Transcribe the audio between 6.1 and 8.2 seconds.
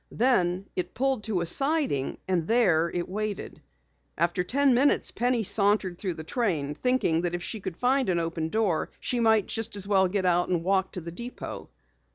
the train, thinking that if she could find an